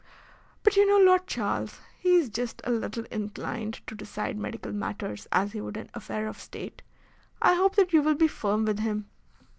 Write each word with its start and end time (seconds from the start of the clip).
"But 0.63 0.75
you 0.77 0.87
know 0.87 0.97
Lord 0.97 1.27
Charles. 1.27 1.79
He 1.99 2.15
is 2.15 2.29
just 2.31 2.59
a 2.65 2.71
little 2.71 3.05
inclined 3.11 3.85
to 3.85 3.93
decide 3.93 4.35
medical 4.35 4.71
matters 4.73 5.27
as 5.31 5.51
he 5.51 5.61
would 5.61 5.77
an 5.77 5.91
affair 5.93 6.25
of 6.27 6.39
State. 6.41 6.81
I 7.39 7.53
hope 7.53 7.75
that 7.75 7.93
you 7.93 8.01
will 8.01 8.15
be 8.15 8.27
firm 8.27 8.65
with 8.65 8.79
him." 8.79 9.09